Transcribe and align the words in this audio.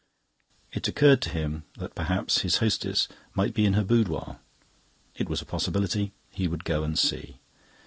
It 0.71 0.87
occurred 0.87 1.21
to 1.21 1.29
him 1.29 1.61
that 1.77 1.93
perhaps 1.93 2.41
his 2.41 2.57
hostess 2.57 3.07
might 3.35 3.53
be 3.53 3.67
in 3.67 3.73
her 3.73 3.83
boudoir. 3.83 4.39
It 5.15 5.29
was 5.29 5.43
a 5.43 5.45
possibility; 5.45 6.11
he 6.31 6.47
would 6.47 6.63
go 6.63 6.81
and 6.83 6.97
see. 6.97 7.39